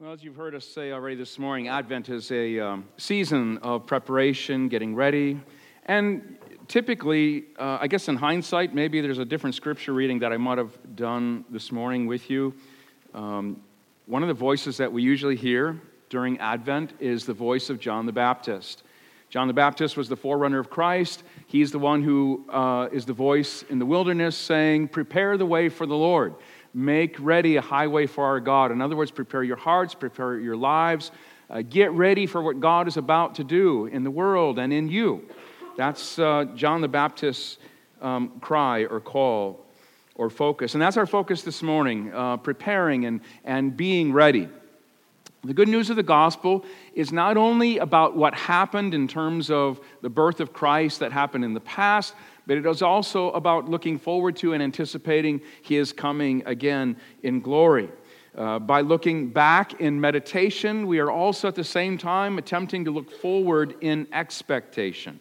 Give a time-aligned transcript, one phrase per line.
[0.00, 3.84] Well, as you've heard us say already this morning, Advent is a um, season of
[3.84, 5.40] preparation, getting ready.
[5.86, 6.38] And
[6.68, 10.58] typically, uh, I guess in hindsight, maybe there's a different scripture reading that I might
[10.58, 12.54] have done this morning with you.
[13.12, 13.60] Um,
[14.06, 18.06] one of the voices that we usually hear during Advent is the voice of John
[18.06, 18.84] the Baptist.
[19.30, 21.24] John the Baptist was the forerunner of Christ.
[21.48, 25.68] He's the one who uh, is the voice in the wilderness saying, Prepare the way
[25.68, 26.36] for the Lord.
[26.74, 28.72] Make ready a highway for our God.
[28.72, 31.10] In other words, prepare your hearts, prepare your lives.
[31.50, 34.88] Uh, get ready for what God is about to do in the world and in
[34.88, 35.26] you.
[35.76, 37.58] That's uh, John the Baptist's
[38.02, 39.64] um, cry or call
[40.14, 40.74] or focus.
[40.74, 44.48] And that's our focus this morning uh, preparing and, and being ready.
[45.44, 46.64] The good news of the gospel
[46.94, 51.44] is not only about what happened in terms of the birth of Christ that happened
[51.44, 52.14] in the past,
[52.48, 57.90] but it is also about looking forward to and anticipating his coming again in glory.
[58.36, 62.90] Uh, by looking back in meditation, we are also at the same time attempting to
[62.90, 65.20] look forward in expectation.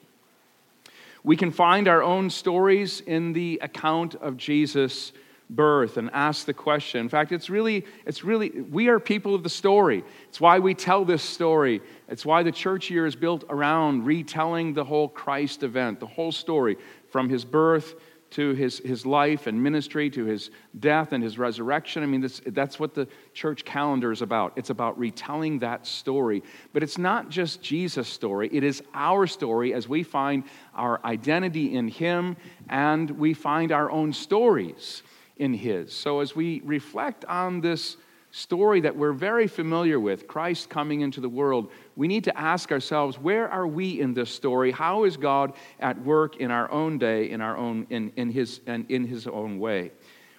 [1.23, 5.11] We can find our own stories in the account of Jesus'
[5.49, 7.01] birth and ask the question.
[7.01, 10.03] In fact, it's really, it's really, we are people of the story.
[10.29, 11.81] It's why we tell this story.
[12.09, 16.31] It's why the church year is built around retelling the whole Christ event, the whole
[16.31, 16.77] story,
[17.09, 17.95] from his birth
[18.29, 22.03] to his, his life and ministry to his death and his resurrection.
[22.03, 24.53] I mean, this, that's what the church calendar is about.
[24.57, 26.43] It's about retelling that story.
[26.73, 30.43] But it's not just Jesus' story, it is our story as we find
[30.75, 32.35] our identity in him
[32.69, 35.03] and we find our own stories
[35.37, 35.93] in his.
[35.93, 37.95] So as we reflect on this
[38.31, 42.71] story that we're very familiar with, Christ coming into the world, we need to ask
[42.71, 44.71] ourselves, where are we in this story?
[44.71, 48.61] How is God at work in our own day, in our own in, in his
[48.67, 49.91] and in his own way?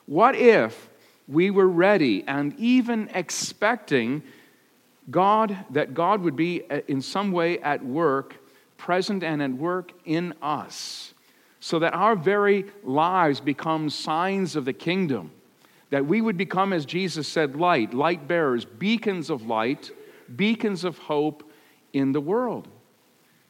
[0.07, 0.89] What if
[1.27, 4.23] we were ready and even expecting
[5.11, 8.37] God that God would be uh, in some way at work,
[8.77, 11.15] present and at work in us,
[11.61, 15.31] so that our very lives become signs of the kingdom?
[15.91, 19.91] That we would become, as Jesus said, light, light bearers, beacons of light,
[20.37, 21.51] beacons of hope
[21.93, 22.69] in the world.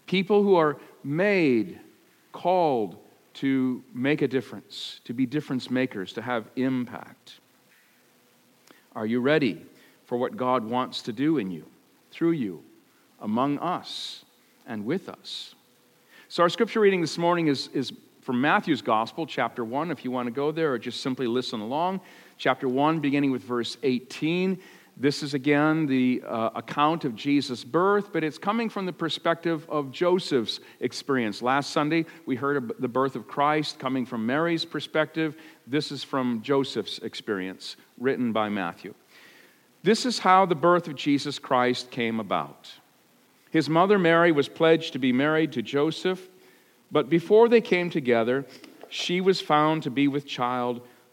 [0.06, 1.80] People who are made,
[2.32, 2.96] called
[3.34, 7.40] to make a difference, to be difference makers, to have impact.
[8.94, 9.62] Are you ready
[10.06, 11.64] for what God wants to do in you,
[12.10, 12.62] through you,
[13.20, 14.24] among us,
[14.66, 15.54] and with us?
[16.28, 20.10] So, our scripture reading this morning is, is from Matthew's Gospel, chapter 1, if you
[20.10, 22.00] want to go there, or just simply listen along
[22.38, 24.58] chapter 1, beginning with verse 18.
[24.96, 29.68] This is again the uh, account of Jesus' birth, but it's coming from the perspective
[29.68, 31.42] of Joseph's experience.
[31.42, 35.36] Last Sunday, we heard of the birth of Christ coming from Mary's perspective.
[35.66, 38.94] This is from Joseph's experience, written by Matthew.
[39.82, 42.72] This is how the birth of Jesus Christ came about.
[43.50, 46.28] His mother Mary was pledged to be married to Joseph,
[46.90, 48.44] but before they came together,
[48.88, 50.80] she was found to be with child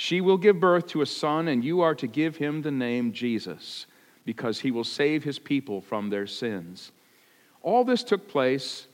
[0.00, 3.12] She will give birth to a son, and you are to give him the name
[3.12, 3.88] Jesus,
[4.24, 6.92] because he will save his people from their sins.
[7.62, 8.86] All this took place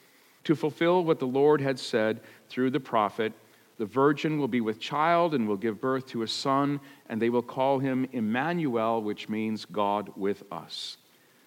[0.44, 3.34] to fulfill what the Lord had said through the prophet
[3.76, 7.28] The virgin will be with child and will give birth to a son, and they
[7.28, 10.96] will call him Emmanuel, which means God with us.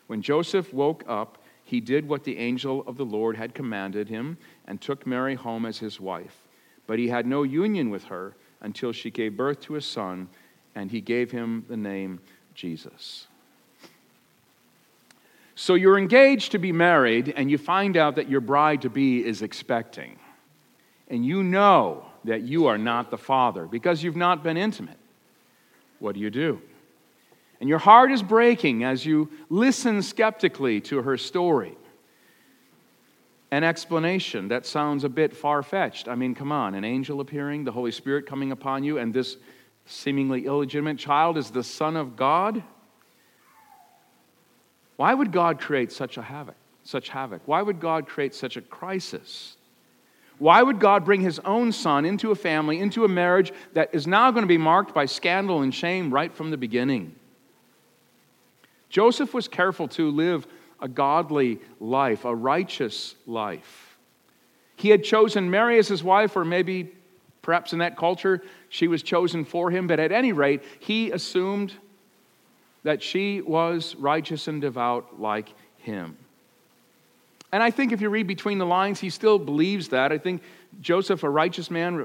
[0.06, 4.38] When Joseph woke up, he did what the angel of the Lord had commanded him
[4.68, 6.47] and took Mary home as his wife.
[6.85, 10.28] But he had no union with her until she gave birth to a son,
[10.75, 12.19] and he gave him the name
[12.53, 13.28] Jesus.
[15.56, 19.25] So you're engaged to be married, and you find out that your bride to be
[19.25, 20.19] is expecting.
[21.07, 24.98] And you know that you are not the father because you've not been intimate.
[26.00, 26.62] What do you do?
[27.60, 31.75] And your heart is breaking as you listen skeptically to her story
[33.52, 36.08] an explanation that sounds a bit far fetched.
[36.08, 39.38] I mean, come on, an angel appearing, the Holy Spirit coming upon you, and this
[39.86, 42.62] seemingly illegitimate child is the Son of God?
[44.98, 47.42] Why would God create such a havoc, such havoc?
[47.46, 49.56] Why would God create such a crisis?
[50.40, 54.06] Why would God bring his own son into a family, into a marriage that is
[54.06, 57.16] now going to be marked by scandal and shame right from the beginning?
[58.90, 60.48] Joseph was careful to live
[60.81, 63.97] a godly life, a righteous life.
[64.75, 66.91] He had chosen Mary as his wife, or maybe
[67.41, 71.74] perhaps in that culture she was chosen for him, but at any rate, he assumed
[72.83, 76.18] that she was righteous and devout like him.
[77.51, 80.12] And I think if you read between the lines, he still believes that.
[80.12, 80.41] I think
[80.81, 81.95] Joseph, a righteous man,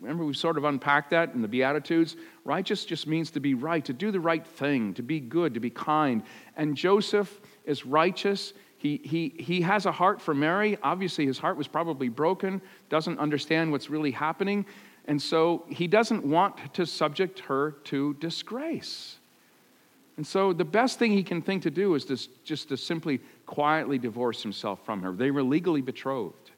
[0.00, 2.16] remember we sort of unpacked that in the Beatitudes?
[2.44, 5.60] Righteous just means to be right, to do the right thing, to be good, to
[5.60, 6.22] be kind.
[6.56, 7.40] And Joseph
[7.70, 8.52] is righteous.
[8.78, 10.76] He, he, he has a heart for Mary.
[10.82, 14.66] Obviously, his heart was probably broken, doesn't understand what's really happening.
[15.06, 19.16] And so he doesn't want to subject her to disgrace.
[20.16, 23.20] And so the best thing he can think to do is to, just to simply
[23.46, 25.12] quietly divorce himself from her.
[25.12, 26.50] They were legally betrothed.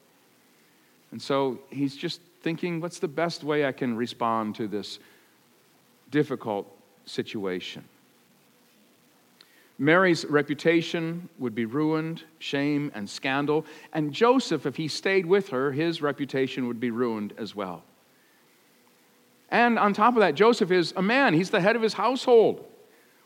[1.11, 4.99] And so he's just thinking, what's the best way I can respond to this
[6.09, 6.67] difficult
[7.05, 7.83] situation?
[9.79, 13.65] Mary's reputation would be ruined, shame and scandal.
[13.91, 17.83] And Joseph, if he stayed with her, his reputation would be ruined as well.
[19.49, 22.65] And on top of that, Joseph is a man, he's the head of his household.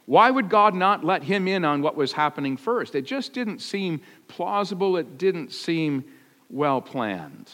[0.06, 2.96] Why would God not let him in on what was happening first?
[2.96, 6.06] It just didn't seem plausible, it didn't seem
[6.50, 7.52] well planned.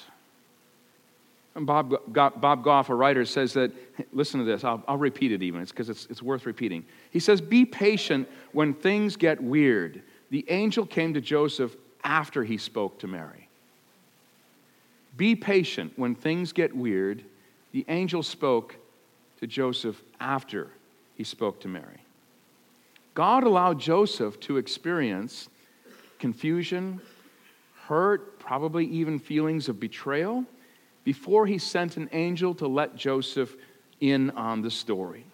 [1.55, 3.71] Bob, Bob Goff, a writer, says that,
[4.11, 6.83] listen to this, I'll, I'll repeat it even, it's because it's, it's worth repeating.
[7.11, 10.01] He says, Be patient when things get weird.
[10.31, 13.47] The angel came to Joseph after he spoke to Mary.
[15.15, 17.23] Be patient when things get weird.
[17.71, 18.75] The angel spoke
[19.39, 20.71] to Joseph after
[21.15, 22.00] he spoke to Mary.
[23.13, 25.50] God allowed Joseph to experience
[26.17, 27.00] confusion,
[27.85, 30.45] hurt, probably even feelings of betrayal
[31.03, 33.55] before he sent an angel to let Joseph
[34.00, 35.25] in on the story.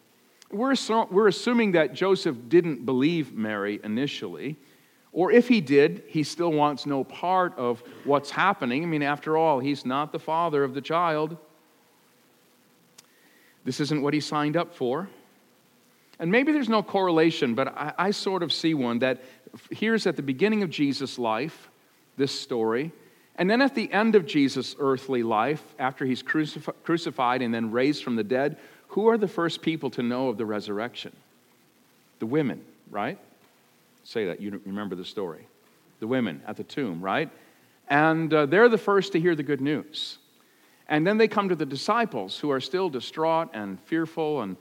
[0.52, 0.76] We're,
[1.12, 4.58] we're assuming that Joseph didn't believe Mary initially,
[5.12, 8.84] or if he did, he still wants no part of what's happening.
[8.84, 11.38] I mean, after all, he's not the father of the child.
[13.64, 15.10] This isn't what he signed up for.
[16.20, 19.24] And maybe there's no correlation, but I, I sort of see one that
[19.72, 21.70] here's at the beginning of Jesus' life,
[22.18, 22.92] this story.
[23.40, 27.72] And then at the end of Jesus' earthly life, after he's crucif- crucified and then
[27.72, 28.58] raised from the dead,
[28.90, 31.16] who are the first people to know of the resurrection?
[32.20, 33.18] The women, right?
[34.04, 35.48] Say that, you remember the story.
[36.02, 37.30] The women at the tomb, right?
[37.88, 40.18] And uh, they're the first to hear the good news.
[40.90, 44.58] And then they come to the disciples who are still distraught and fearful and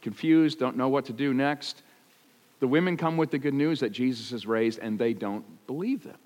[0.00, 1.82] confused, don't know what to do next.
[2.60, 6.02] The women come with the good news that Jesus is raised, and they don't believe
[6.02, 6.16] them.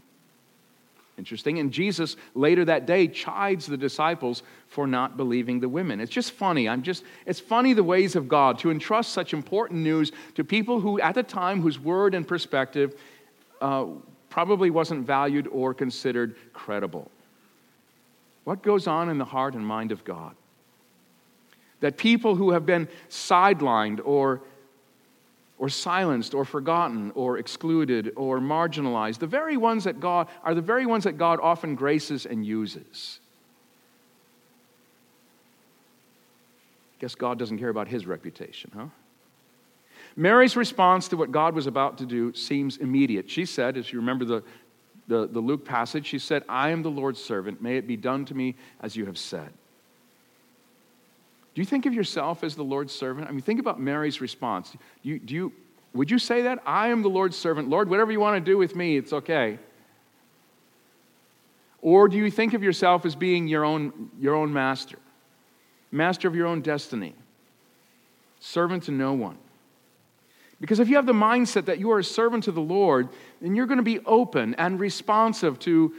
[1.20, 1.58] Interesting.
[1.58, 6.00] And Jesus later that day chides the disciples for not believing the women.
[6.00, 6.66] It's just funny.
[6.66, 10.80] I'm just, it's funny the ways of God to entrust such important news to people
[10.80, 12.98] who, at the time, whose word and perspective
[13.60, 13.84] uh,
[14.30, 17.10] probably wasn't valued or considered credible.
[18.44, 20.34] What goes on in the heart and mind of God?
[21.80, 24.40] That people who have been sidelined or,
[25.60, 30.62] or silenced or forgotten or excluded or marginalized, the very ones that God are the
[30.62, 33.20] very ones that God often graces and uses.
[36.98, 38.86] Guess God doesn't care about his reputation, huh?
[40.16, 43.28] Mary's response to what God was about to do seems immediate.
[43.28, 44.42] She said, as you remember the,
[45.08, 47.60] the, the Luke passage, she said, I am the Lord's servant.
[47.60, 49.52] May it be done to me as you have said.
[51.60, 53.28] Do you think of yourself as the Lord's servant?
[53.28, 54.70] I mean, think about Mary's response.
[54.70, 55.52] Do you, do you,
[55.92, 56.62] would you say that?
[56.64, 57.68] I am the Lord's servant.
[57.68, 59.58] Lord, whatever you want to do with me, it's okay.
[61.82, 64.98] Or do you think of yourself as being your own, your own master,
[65.92, 67.14] master of your own destiny,
[68.38, 69.36] servant to no one?
[70.62, 73.10] Because if you have the mindset that you are a servant to the Lord,
[73.42, 75.92] then you're going to be open and responsive to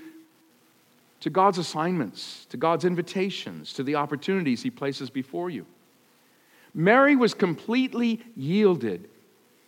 [1.22, 5.66] to God's assignments, to God's invitations, to the opportunities He places before you.
[6.74, 9.10] Mary was completely yielded,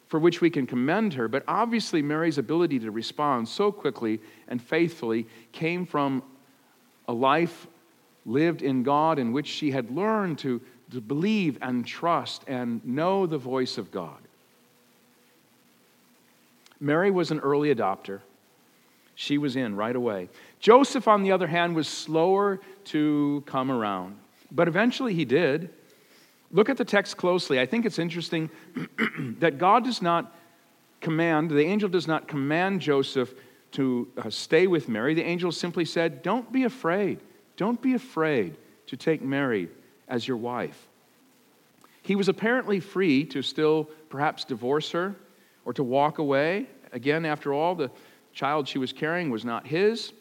[0.08, 4.62] for which we can commend her, but obviously Mary's ability to respond so quickly and
[4.62, 6.24] faithfully came from
[7.08, 7.68] a life
[8.26, 13.26] lived in God in which she had learned to, to believe and trust and know
[13.26, 14.18] the voice of God.
[16.80, 18.22] Mary was an early adopter.
[19.16, 20.30] She was in right away.
[20.60, 24.18] Joseph, on the other hand, was slower to come around,
[24.52, 25.70] but eventually he did.
[26.52, 27.60] Look at the text closely.
[27.60, 28.50] I think it's interesting
[29.40, 30.36] that God does not
[31.02, 33.34] command, the angel does not command Joseph
[33.74, 35.14] to uh, stay with Mary.
[35.14, 37.20] The angel simply said, Don't be afraid.
[37.58, 38.56] Don't be afraid
[38.88, 39.70] to take Mary
[40.08, 40.88] as your wife.
[42.02, 45.16] He was apparently free to still perhaps divorce her
[45.66, 46.68] or to walk away.
[46.92, 47.90] Again, after all, the,
[48.34, 50.12] child she was carrying was not his.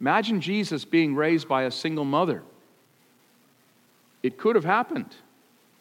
[0.00, 2.42] Imagine Jesus being raised by a single mother.
[4.22, 5.14] It could have happened,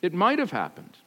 [0.01, 0.97] it might have happened.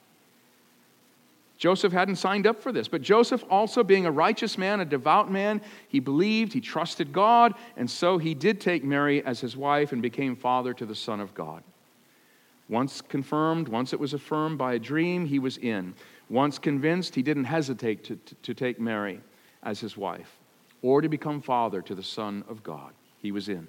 [1.56, 5.28] Joseph hadn't signed up for this, but Joseph, also being a righteous man, a devout
[5.28, 9.90] man, he believed, he trusted God, and so he did take Mary as his wife
[9.90, 11.64] and became father to the Son of God.
[12.68, 15.94] Once confirmed, once it was affirmed by a dream, he was in.
[16.30, 19.20] Once convinced, he didn't hesitate to, to, to take Mary
[19.64, 20.37] as his wife
[20.82, 22.92] or to become father to the Son of God.
[23.20, 23.66] He was in.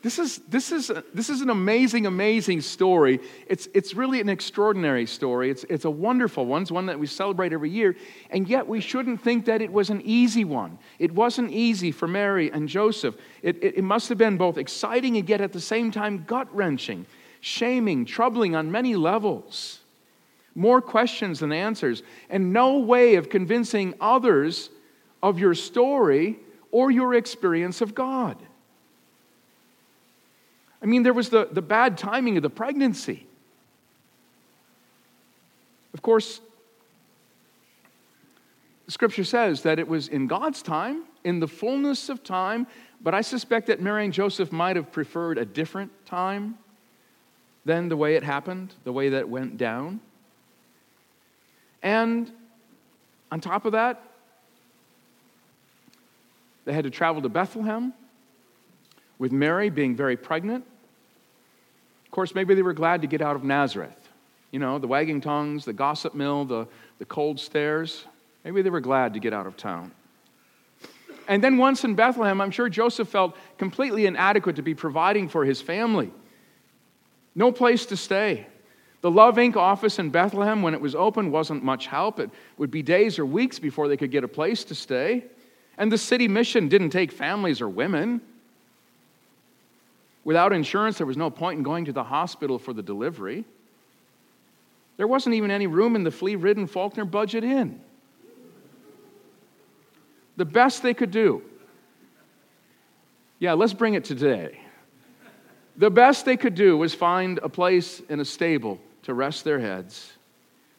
[0.00, 3.18] This is, this is, this is an amazing, amazing story.
[3.48, 5.50] It's, it's really an extraordinary story.
[5.50, 6.62] It's, it's a wonderful one.
[6.62, 7.96] It's one that we celebrate every year.
[8.30, 10.78] And yet, we shouldn't think that it was an easy one.
[11.00, 13.16] It wasn't easy for Mary and Joseph.
[13.42, 16.46] It, it, it must have been both exciting and yet at the same time gut
[16.54, 17.04] wrenching,
[17.40, 19.80] shaming, troubling on many levels.
[20.54, 24.70] More questions than answers, and no way of convincing others
[25.22, 26.38] of your story
[26.70, 28.36] or your experience of God.
[30.82, 33.26] I mean, there was the, the bad timing of the pregnancy.
[35.92, 36.40] Of course,
[38.86, 42.66] scripture says that it was in God's time, in the fullness of time,
[43.00, 46.58] but I suspect that Mary and Joseph might have preferred a different time
[47.64, 50.00] than the way it happened, the way that it went down.
[51.82, 52.30] And
[53.30, 54.02] on top of that,
[56.68, 57.94] they had to travel to Bethlehem
[59.18, 60.66] with Mary being very pregnant.
[62.04, 64.10] Of course, maybe they were glad to get out of Nazareth.
[64.50, 68.04] You know, the wagging tongues, the gossip mill, the, the cold stares.
[68.44, 69.92] Maybe they were glad to get out of town.
[71.26, 75.46] And then once in Bethlehem, I'm sure Joseph felt completely inadequate to be providing for
[75.46, 76.12] his family.
[77.34, 78.46] No place to stay.
[79.00, 79.56] The Love Inc.
[79.56, 82.20] office in Bethlehem, when it was open, wasn't much help.
[82.20, 85.24] It would be days or weeks before they could get a place to stay.
[85.78, 88.20] And the city mission didn't take families or women.
[90.24, 93.44] Without insurance, there was no point in going to the hospital for the delivery.
[94.96, 97.80] There wasn't even any room in the flea ridden Faulkner Budget Inn.
[100.36, 101.42] The best they could do,
[103.38, 104.60] yeah, let's bring it today.
[105.76, 109.60] The best they could do was find a place in a stable to rest their
[109.60, 110.12] heads,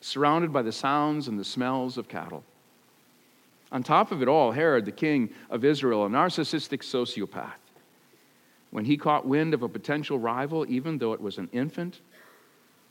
[0.02, 2.44] surrounded by the sounds and the smells of cattle.
[3.72, 7.60] On top of it all, Herod, the king of Israel, a narcissistic sociopath,
[8.72, 12.02] when he caught wind of a potential rival, even though it was an infant,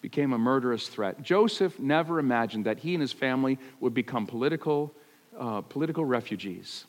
[0.01, 1.23] became a murderous threat.
[1.23, 4.93] Joseph never imagined that he and his family would become political,
[5.37, 6.85] uh, political refugees,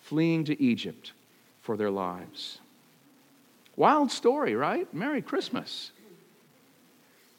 [0.00, 1.12] fleeing to Egypt
[1.60, 2.58] for their lives.
[3.76, 4.92] Wild story, right?
[4.94, 5.90] Merry Christmas.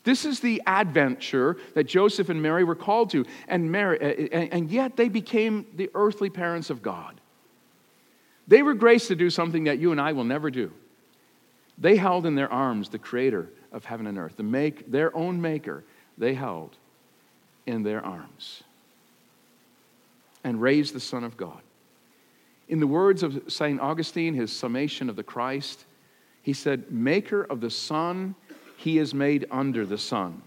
[0.06, 4.48] This is the adventure that Joseph and Mary were called to, and, Mary, uh, uh,
[4.52, 7.20] and yet they became the earthly parents of God.
[8.48, 10.72] They were graced to do something that you and I will never do.
[11.80, 15.42] They held in their arms the creator of heaven and earth, the make, their own
[15.42, 15.84] maker,
[16.18, 16.78] they held
[17.66, 18.64] in their arms
[20.44, 21.60] and raised the Son of God.
[22.70, 23.82] In the words of St.
[23.82, 25.86] Augustine, his summation of the Christ,
[26.44, 28.36] he said, Maker of the sun,
[28.78, 30.42] he is made under the sun.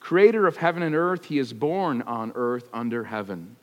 [0.00, 3.56] Creator of heaven and earth, he is born on earth under heaven.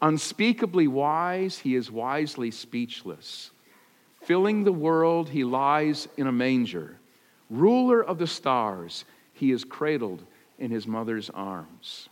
[0.00, 3.50] Unspeakably wise, he is wisely speechless.
[4.22, 6.98] Filling the world, he lies in a manger.
[7.50, 10.24] Ruler of the stars, he is cradled
[10.58, 12.08] in his mother's arms.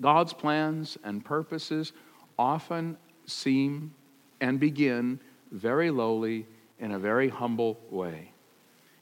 [0.00, 1.92] God's plans and purposes
[2.38, 3.94] often seem
[4.40, 5.20] and begin
[5.52, 6.46] very lowly
[6.80, 8.33] in a very humble way.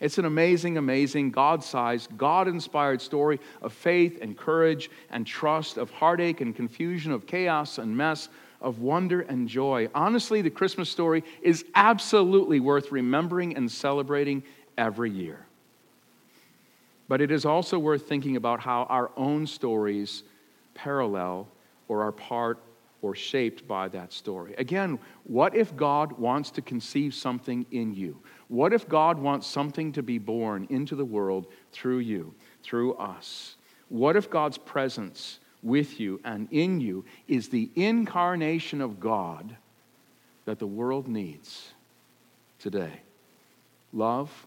[0.02, 5.78] It's an amazing, amazing, God sized, God inspired story of faith and courage and trust,
[5.78, 8.28] of heartache and confusion, of chaos and mess,
[8.60, 9.88] of wonder and joy.
[9.94, 14.42] Honestly, the Christmas story is absolutely worth remembering and celebrating
[14.76, 15.46] every year.
[17.06, 20.24] But it is also worth thinking about how our own stories
[20.74, 21.46] parallel
[21.86, 22.58] or are part
[23.02, 24.54] or shaped by that story.
[24.56, 28.16] Again, what if God wants to conceive something in you?
[28.48, 33.56] What if God wants something to be born into the world through you, through us?
[33.88, 39.56] What if God's presence with you and in you is the incarnation of God
[40.44, 41.72] that the world needs
[42.58, 43.00] today
[43.92, 44.46] love,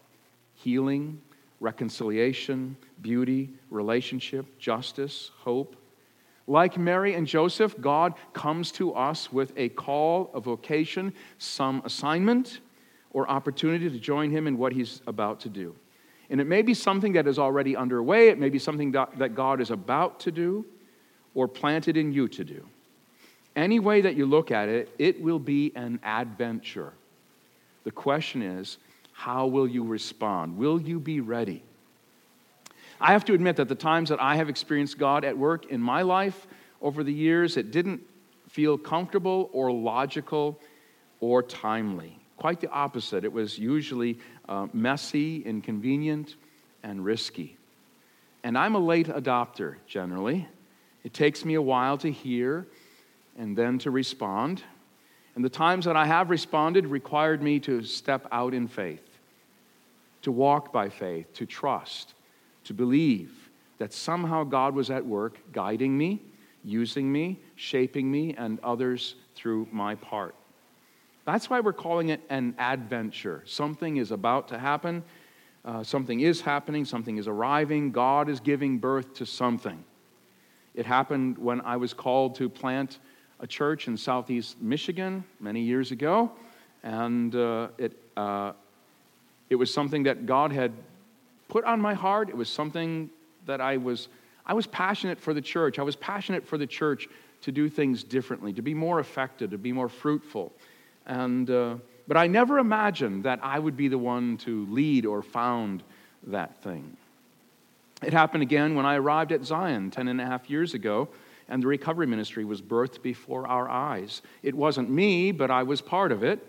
[0.56, 1.22] healing,
[1.60, 5.76] reconciliation, beauty, relationship, justice, hope.
[6.48, 12.60] Like Mary and Joseph, God comes to us with a call, a vocation, some assignment,
[13.12, 15.76] or opportunity to join Him in what He's about to do.
[16.30, 19.62] And it may be something that is already underway, it may be something that God
[19.62, 20.66] is about to do
[21.34, 22.66] or planted in you to do.
[23.56, 26.94] Any way that you look at it, it will be an adventure.
[27.84, 28.78] The question is,
[29.14, 30.58] how will you respond?
[30.58, 31.64] Will you be ready?
[33.00, 35.82] I have to admit that the times that I have experienced God at work in
[35.82, 36.48] my life
[36.82, 38.02] over the years, it didn't
[38.50, 40.60] feel comfortable or logical
[41.20, 42.20] or timely.
[42.38, 43.24] Quite the opposite.
[43.24, 46.36] It was usually uh, messy, inconvenient,
[46.84, 47.58] and risky.
[48.44, 50.48] And I'm a late adopter generally.
[51.04, 52.68] It takes me a while to hear
[53.38, 54.64] and then to respond.
[55.36, 59.04] And the times that I have responded required me to step out in faith,
[60.22, 62.14] to walk by faith, to trust,
[62.66, 66.22] to believe that somehow God was at work guiding me,
[66.64, 70.36] using me, shaping me, and others through my part.
[71.26, 73.42] That's why we're calling it an adventure.
[73.46, 75.04] Something is about to happen,
[75.66, 77.92] uh, something is happening, something is arriving.
[77.92, 79.84] God is giving birth to something.
[80.76, 83.00] It happened when I was called to plant
[83.40, 86.32] a church in southeast Michigan many years ago,
[86.84, 88.54] and uh, it, uh,
[89.50, 90.72] it was something that God had
[91.48, 92.30] put on my heart.
[92.30, 93.10] It was something
[93.46, 94.08] that I was,
[94.46, 95.80] I was passionate for the church.
[95.80, 97.08] I was passionate for the church
[97.42, 100.52] to do things differently, to be more effective, to be more fruitful.
[101.06, 101.76] And, uh,
[102.08, 105.84] but I never imagined that I would be the one to lead or found
[106.28, 106.98] that thing.
[108.04, 111.08] It happened again when I arrived at Zion 10 and a half years ago,
[111.48, 114.22] and the recovery ministry was birthed before our eyes.
[114.42, 116.46] It wasn't me, but I was part of it.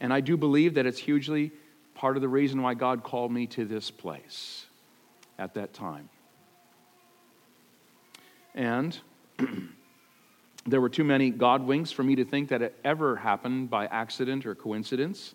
[0.00, 1.52] And I do believe that it's hugely
[1.96, 4.66] part of the reason why God called me to this place
[5.38, 6.08] at that time.
[8.54, 8.98] And
[10.66, 13.86] There were too many God winks for me to think that it ever happened by
[13.86, 15.34] accident or coincidence.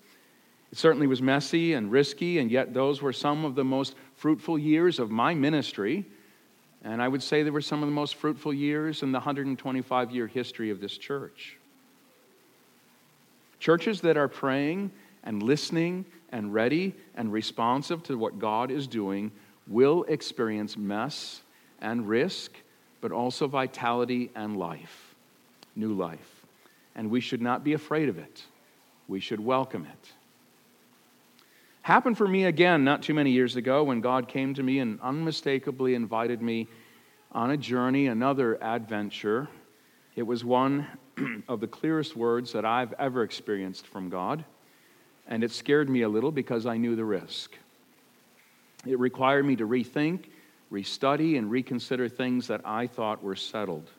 [0.71, 4.59] It certainly was messy and risky, and yet those were some of the most fruitful
[4.59, 6.05] years of my ministry.
[6.83, 10.11] And I would say they were some of the most fruitful years in the 125
[10.11, 11.57] year history of this church.
[13.59, 14.91] Churches that are praying
[15.23, 19.31] and listening and ready and responsive to what God is doing
[19.67, 21.41] will experience mess
[21.79, 22.51] and risk,
[22.99, 25.11] but also vitality and life
[25.75, 26.45] new life.
[26.95, 28.43] And we should not be afraid of it,
[29.07, 30.11] we should welcome it.
[31.83, 34.99] Happened for me again not too many years ago when God came to me and
[35.01, 36.67] unmistakably invited me
[37.31, 39.47] on a journey, another adventure.
[40.15, 40.85] It was one
[41.47, 44.45] of the clearest words that I've ever experienced from God,
[45.31, 47.55] and it scared me a little because I knew the risk.
[48.85, 50.25] It required me to rethink,
[50.71, 53.89] restudy, and reconsider things that I thought were settled.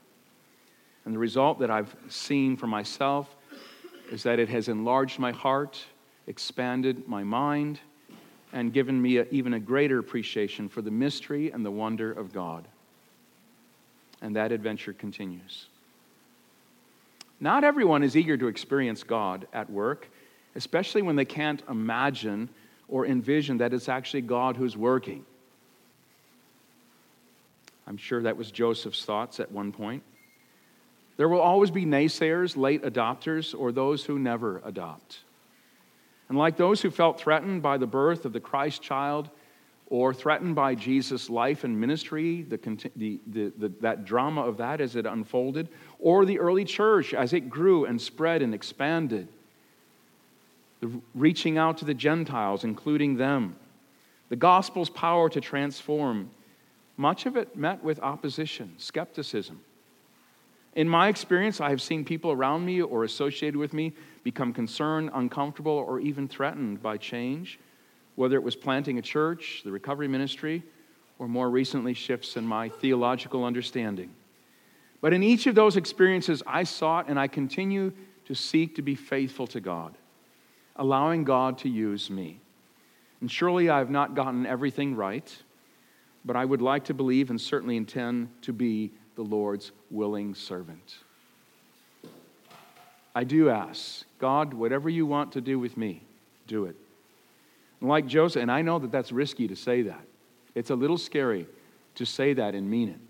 [1.06, 3.34] And the result that I've seen for myself
[4.10, 5.82] is that it has enlarged my heart,
[6.26, 7.80] expanded my mind,
[8.52, 12.34] and given me a, even a greater appreciation for the mystery and the wonder of
[12.34, 12.68] God.
[14.20, 15.66] And that adventure continues.
[17.40, 20.08] Not everyone is eager to experience God at work,
[20.54, 22.48] especially when they can't imagine
[22.88, 25.24] or envision that it's actually God who's working.
[27.86, 30.02] I'm sure that was Joseph's thoughts at one point.
[31.16, 35.20] There will always be naysayers, late adopters, or those who never adopt.
[36.28, 39.28] And like those who felt threatened by the birth of the Christ child
[39.88, 42.56] or threatened by Jesus' life and ministry, the,
[42.96, 47.50] the, the, that drama of that as it unfolded, or the early church as it
[47.50, 49.28] grew and spread and expanded,
[50.82, 53.54] the reaching out to the Gentiles, including them,
[54.28, 56.28] the gospel's power to transform,
[56.96, 59.60] much of it met with opposition, skepticism.
[60.74, 63.92] In my experience, I have seen people around me or associated with me
[64.24, 67.60] become concerned, uncomfortable, or even threatened by change,
[68.16, 70.64] whether it was planting a church, the recovery ministry,
[71.20, 74.10] or more recently, shifts in my theological understanding.
[75.00, 77.92] But in each of those experiences, I sought and I continue
[78.24, 79.94] to seek to be faithful to God,
[80.76, 82.40] allowing God to use me.
[83.20, 85.36] And surely I have not gotten everything right,
[86.24, 90.96] but I would like to believe and certainly intend to be the Lord's willing servant.
[93.14, 96.02] I do ask, God, whatever you want to do with me,
[96.46, 96.76] do it.
[97.80, 100.04] And like Joseph, and I know that that's risky to say that.
[100.54, 101.46] It's a little scary
[101.96, 103.00] to say that and mean it,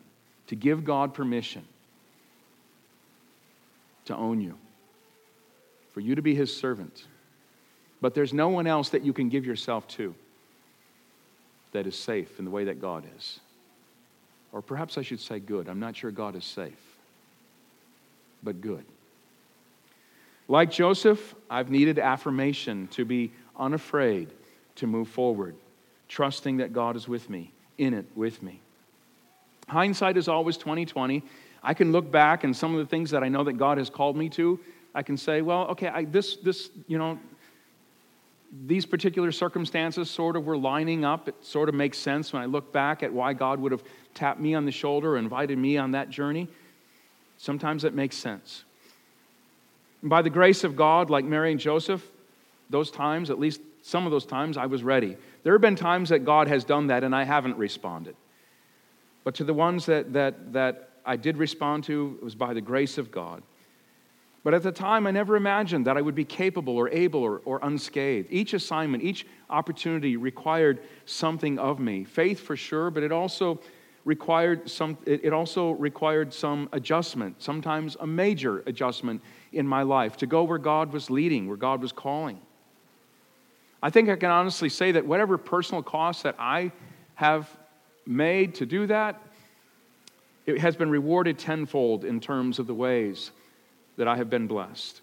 [0.48, 1.64] to give God permission
[4.06, 4.58] to own you,
[5.92, 7.04] for you to be his servant.
[8.02, 10.14] But there's no one else that you can give yourself to
[11.70, 13.38] that is safe in the way that God is.
[14.50, 15.68] Or perhaps I should say good.
[15.68, 16.98] I'm not sure God is safe,
[18.42, 18.84] but good.
[20.48, 24.28] Like Joseph, I've needed affirmation to be unafraid
[24.74, 25.54] to move forward,
[26.08, 28.60] trusting that God is with me, in it with me.
[29.68, 31.22] Hindsight is always 2020.
[31.62, 33.88] I can look back and some of the things that I know that God has
[33.88, 34.58] called me to,
[34.92, 37.18] I can say, well, okay, I, this, this, you know,
[38.52, 41.26] these particular circumstances sort of were lining up.
[41.26, 43.82] It sort of makes sense when I look back at why God would have
[44.14, 46.48] tapped me on the shoulder invited me on that journey.
[47.38, 48.64] Sometimes it makes sense.
[50.02, 52.06] And by the grace of God, like Mary and Joseph,
[52.68, 55.16] those times, at least some of those times, I was ready.
[55.42, 58.16] There have been times that God has done that and I haven't responded.
[59.24, 62.60] But to the ones that, that, that I did respond to, it was by the
[62.60, 63.42] grace of God.
[64.44, 67.42] But at the time, I never imagined that I would be capable or able or,
[67.44, 68.28] or unscathed.
[68.30, 72.04] Each assignment, each opportunity required something of me.
[72.04, 73.60] Faith for sure, but it also
[74.04, 80.26] required some, it also required some adjustment, sometimes a major adjustment in my life to
[80.26, 82.40] go where God was leading, where God was calling.
[83.80, 86.72] I think I can honestly say that whatever personal cost that I
[87.14, 87.48] have
[88.06, 89.20] made to do that,
[90.46, 93.30] it has been rewarded tenfold in terms of the ways
[93.96, 95.00] that I have been blessed.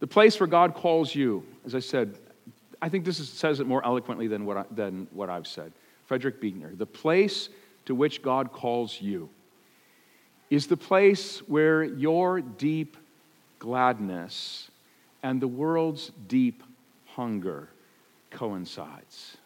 [0.00, 2.18] The place where God calls you, as I said,
[2.80, 5.72] I think this is, says it more eloquently than what, I, than what I've said.
[6.04, 6.74] Frederick Buechner.
[6.74, 7.48] The place
[7.86, 9.28] to which God calls you
[10.50, 12.96] is the place where your deep
[13.58, 14.70] gladness
[15.22, 16.62] and the world's deep
[17.06, 17.68] hunger
[18.30, 19.36] coincides.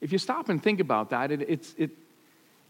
[0.00, 1.90] If you stop and think about that, it, it's, it,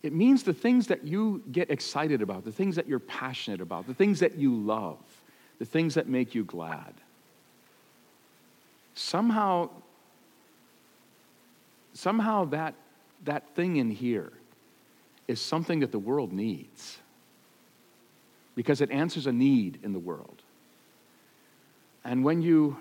[0.02, 3.86] it means the things that you get excited about, the things that you're passionate about,
[3.86, 4.98] the things that you love,
[5.58, 6.94] the things that make you glad.
[8.94, 9.70] Somehow,
[11.94, 12.74] somehow that,
[13.24, 14.32] that thing in here
[15.26, 16.98] is something that the world needs
[18.54, 20.42] because it answers a need in the world.
[22.04, 22.76] And when you,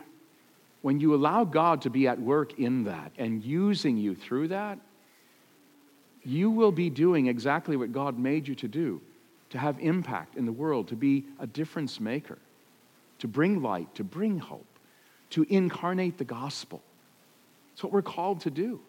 [0.82, 4.80] when you allow God to be at work in that and using you through that,
[6.28, 9.02] you will be doing exactly what God made you to do
[9.50, 12.38] to have impact in the world, to be a difference maker,
[13.20, 14.66] to bring light, to bring hope,
[15.30, 16.82] to incarnate the gospel.
[17.72, 18.82] It's what we're called to do,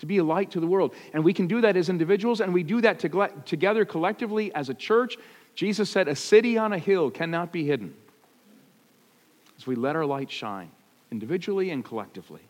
[0.00, 0.94] to be a light to the world.
[1.14, 4.74] And we can do that as individuals, and we do that together collectively as a
[4.74, 5.16] church.
[5.54, 7.94] Jesus said, A city on a hill cannot be hidden.
[9.56, 10.70] As we let our light shine,
[11.10, 12.42] individually and collectively.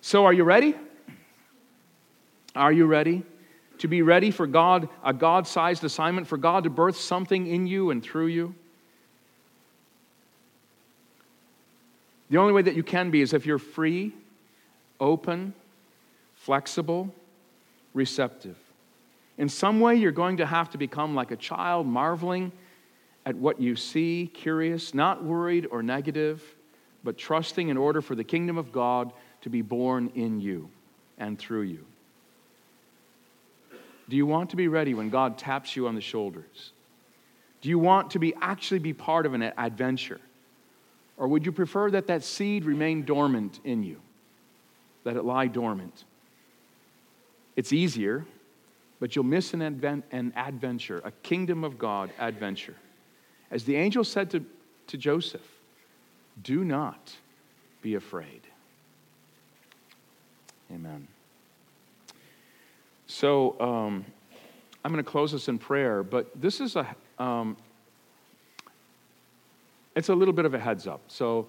[0.00, 0.74] So, are you ready?
[2.54, 3.22] Are you ready?
[3.78, 7.66] To be ready for God, a God sized assignment, for God to birth something in
[7.66, 8.54] you and through you?
[12.30, 14.14] The only way that you can be is if you're free,
[15.00, 15.52] open,
[16.34, 17.12] flexible,
[17.94, 18.56] receptive.
[19.38, 22.52] In some way, you're going to have to become like a child, marveling
[23.24, 26.42] at what you see, curious, not worried or negative,
[27.04, 29.12] but trusting in order for the kingdom of God
[29.42, 30.70] to be born in you
[31.18, 31.84] and through you.
[34.08, 36.72] Do you want to be ready when God taps you on the shoulders?
[37.60, 40.20] Do you want to be actually be part of an adventure?
[41.16, 44.00] Or would you prefer that that seed remain dormant in you?
[45.04, 46.04] That it lie dormant?
[47.54, 48.24] It's easier,
[48.98, 52.76] but you'll miss an, advent, an adventure, a kingdom of God adventure.
[53.50, 54.44] As the angel said to,
[54.88, 55.46] to Joseph,
[56.42, 57.12] do not
[57.82, 58.40] be afraid.
[60.72, 61.06] Amen.
[63.22, 64.04] So um,
[64.84, 66.84] I'm going to close this in prayer, but this is a,
[67.20, 67.56] um,
[69.94, 71.02] it's a little bit of a heads up.
[71.06, 71.46] So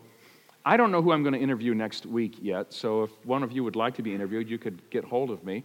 [0.63, 2.71] I don't know who I'm going to interview next week yet.
[2.71, 5.43] So if one of you would like to be interviewed, you could get hold of
[5.43, 5.63] me.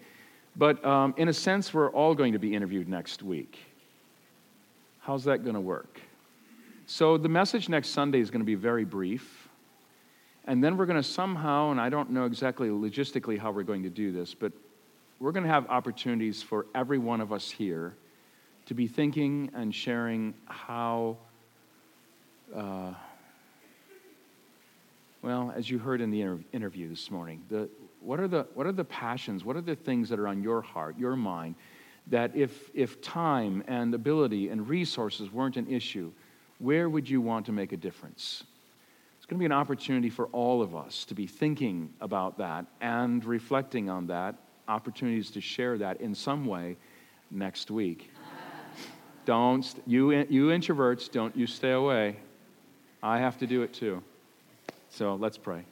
[0.56, 3.58] But um, in a sense, we're all going to be interviewed next week.
[5.00, 6.00] How's that going to work?
[6.86, 9.46] So the message next Sunday is going to be very brief.
[10.46, 13.82] And then we're going to somehow, and I don't know exactly logistically how we're going
[13.82, 14.54] to do this, but
[15.20, 17.94] we're going to have opportunities for every one of us here
[18.66, 21.16] to be thinking and sharing how,
[22.54, 22.92] uh,
[25.22, 27.68] well, as you heard in the inter- interview this morning, the,
[28.00, 30.62] what, are the, what are the passions, what are the things that are on your
[30.62, 31.56] heart, your mind,
[32.06, 36.12] that if, if time and ability and resources weren't an issue,
[36.58, 38.44] where would you want to make a difference?
[39.16, 42.66] It's going to be an opportunity for all of us to be thinking about that
[42.80, 44.36] and reflecting on that
[44.68, 46.76] opportunities to share that in some way
[47.30, 48.10] next week.
[49.24, 52.16] don't, you, you introverts, don't you stay away.
[53.02, 54.02] I have to do it too.
[54.90, 55.64] So let's pray.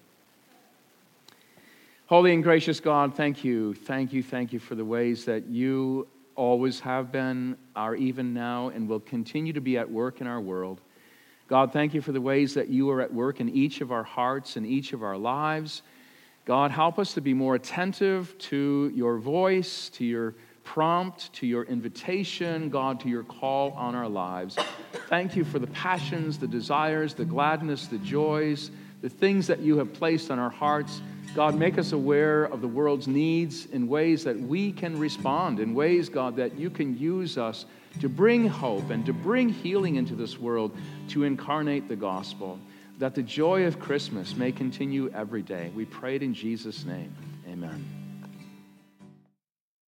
[2.06, 6.06] Holy and gracious God, thank you, thank you, thank you for the ways that you
[6.36, 10.40] always have been, are even now, and will continue to be at work in our
[10.40, 10.80] world.
[11.48, 14.02] God, thank you for the ways that you are at work in each of our
[14.02, 15.82] hearts and each of our lives.
[16.46, 20.34] God, help us to be more attentive to your voice, to your
[20.66, 24.56] prompt to your invitation, God, to your call on our lives.
[25.08, 29.78] Thank you for the passions, the desires, the gladness, the joys, the things that you
[29.78, 31.00] have placed on our hearts.
[31.34, 35.72] God, make us aware of the world's needs in ways that we can respond, in
[35.72, 37.64] ways, God, that you can use us
[38.00, 40.76] to bring hope and to bring healing into this world,
[41.08, 42.58] to incarnate the gospel,
[42.98, 45.70] that the joy of Christmas may continue every day.
[45.74, 47.14] We pray it in Jesus' name.
[47.48, 47.95] Amen.